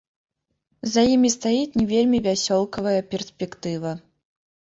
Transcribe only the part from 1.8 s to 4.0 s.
не вельмі вясёлкавая перспектыва.